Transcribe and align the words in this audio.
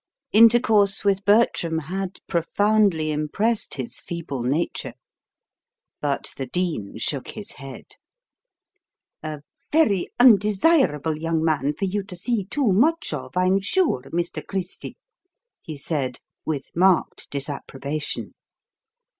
Intercourse 0.31 1.03
with 1.05 1.23
Bertram 1.25 1.77
had 1.77 2.17
profoundly 2.27 3.11
impressed 3.11 3.75
his 3.75 3.99
feeble 3.99 4.41
nature. 4.41 4.95
But 6.01 6.33
the 6.37 6.47
Dean 6.47 6.97
shook 6.97 7.27
his 7.27 7.51
head. 7.51 7.85
"A 9.21 9.43
very 9.71 10.07
undesirable 10.19 11.15
young 11.15 11.43
man 11.43 11.75
for 11.77 11.85
you 11.85 12.01
to 12.05 12.15
see 12.15 12.45
too 12.45 12.71
much 12.71 13.13
of, 13.13 13.37
I'm 13.37 13.59
sure, 13.59 14.01
Mr. 14.07 14.43
Christy," 14.43 14.97
he 15.61 15.77
said, 15.77 16.17
with 16.47 16.71
marked 16.75 17.29
disapprobation. 17.29 18.33